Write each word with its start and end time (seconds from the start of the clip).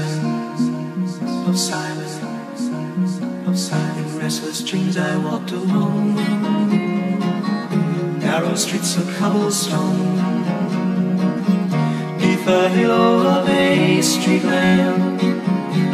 silence, 0.00 1.48
of 1.48 1.58
silence, 1.58 3.16
of 3.46 3.58
silence. 3.58 4.14
In 4.14 4.18
restless 4.18 4.62
dreams 4.62 4.96
I 4.96 5.16
walked 5.18 5.52
alone, 5.52 6.14
narrow 8.18 8.54
streets 8.54 8.96
of 8.96 9.06
cobblestone, 9.18 10.16
neath 12.18 12.44
the 12.44 12.68
halo 12.68 13.26
of 13.36 13.48
a 13.48 14.00
street 14.02 14.44
lamp. 14.44 15.22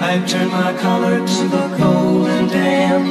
I 0.01 0.25
turned 0.27 0.53
my 0.53 0.73
collar 0.79 1.19
to 1.27 1.49
the 1.49 1.77
cold 1.79 2.29
and 2.29 2.49
damp. 2.51 3.07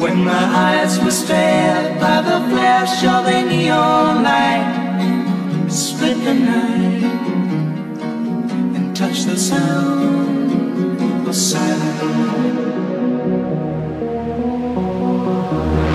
When 0.00 0.24
my 0.24 0.44
eyes 0.68 0.98
were 1.02 1.10
stabbed 1.10 2.00
by 2.00 2.22
the 2.22 2.40
flash 2.50 3.04
of 3.04 3.26
a 3.26 3.42
neon 3.48 4.22
light, 4.24 5.68
split 5.68 6.18
the 6.24 6.34
night 6.34 6.89
and 9.02 9.14
touched 9.14 9.26
the 9.26 9.36
sound 9.36 11.28
of 11.28 11.34
silence. 11.34 12.00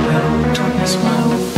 Now, 0.08 0.54
darkness, 0.54 0.96
my 1.04 1.24
old 1.24 1.55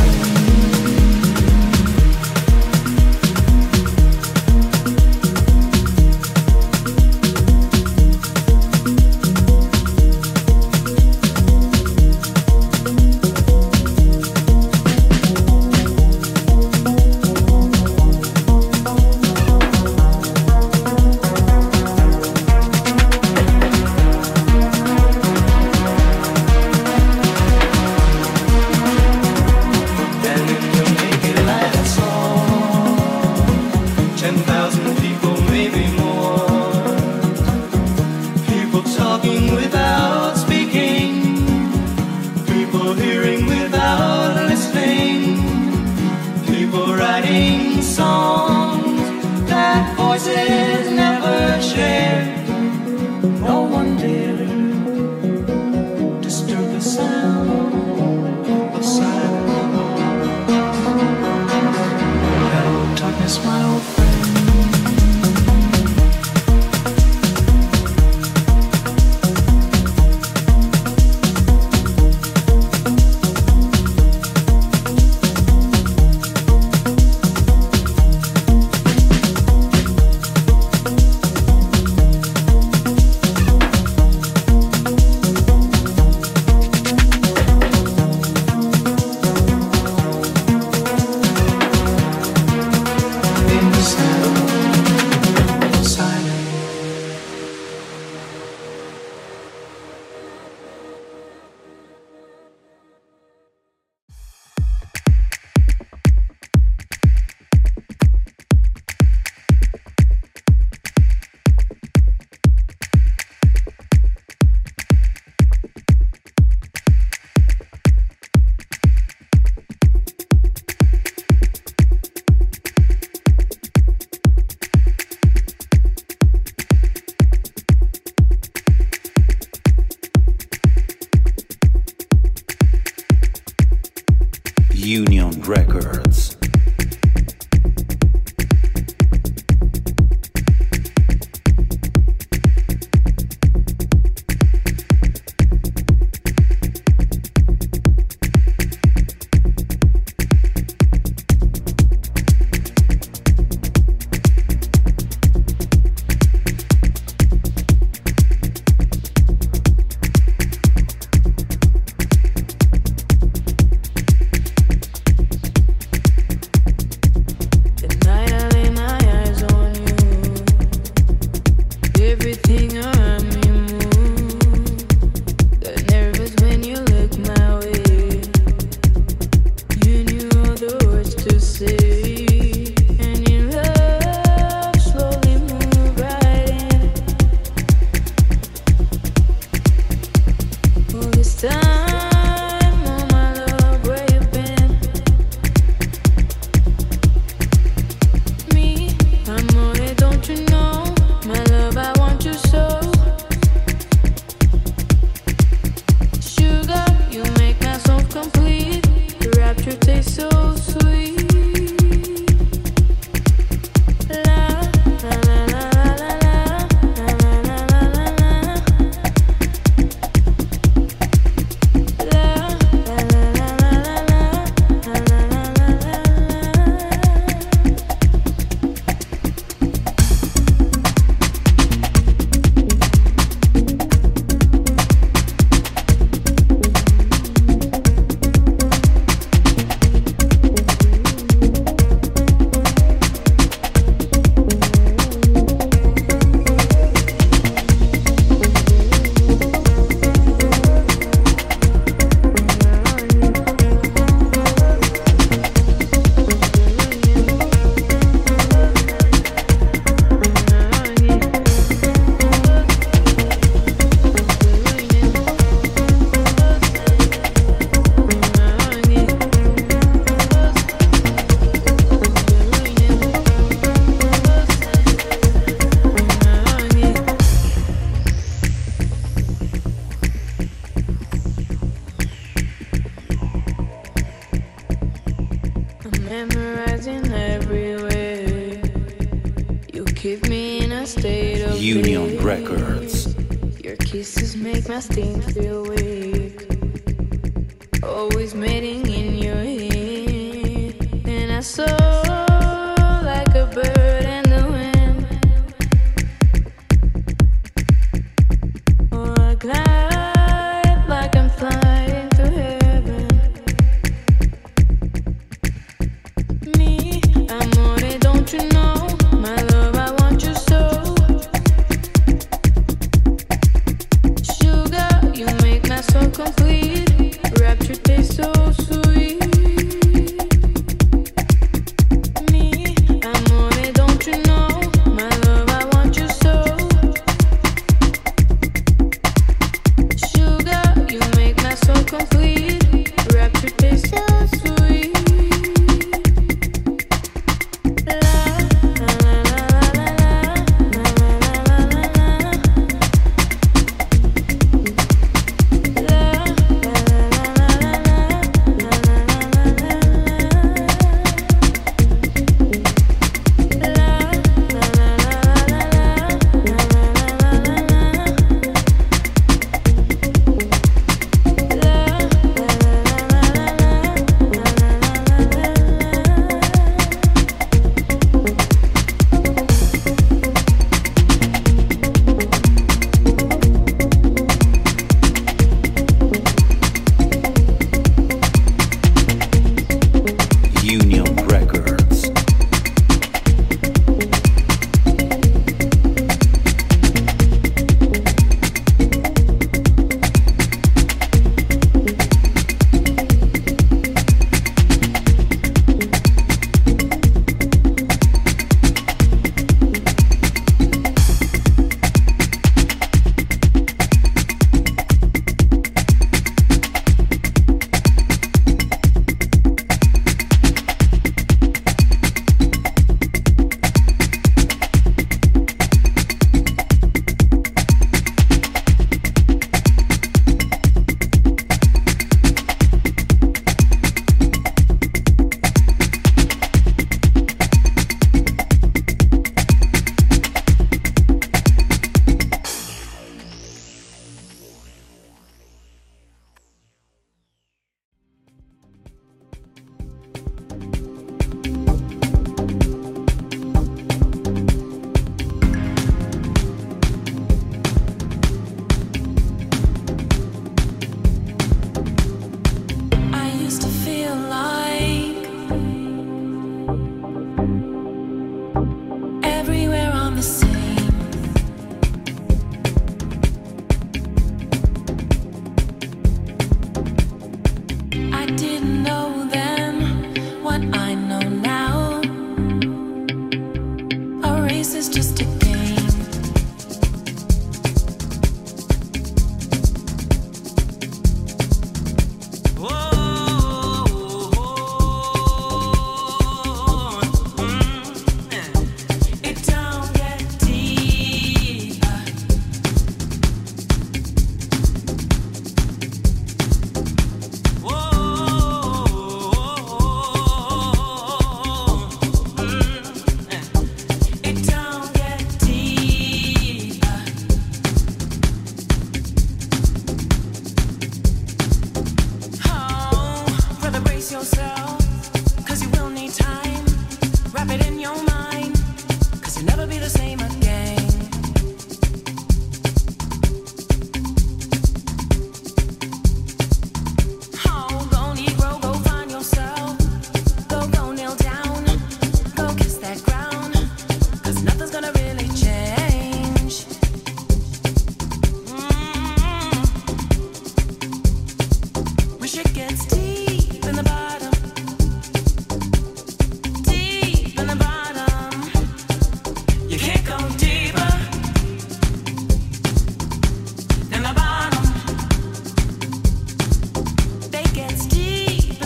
so 326.00 326.12
close. 326.12 326.37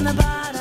and 0.02 0.08
the 0.08 0.24
bottom. 0.24 0.61